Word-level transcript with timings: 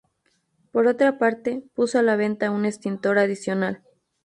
Por 0.71 0.87
otra 0.87 1.19
parte, 1.19 1.61
puso 1.75 1.99
a 1.99 2.01
la 2.01 2.15
venta 2.15 2.49
un 2.49 2.65
extintor 2.65 3.19
adicional. 3.19 3.83